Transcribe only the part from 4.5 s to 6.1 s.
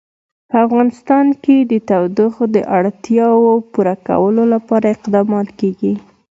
لپاره اقدامات کېږي.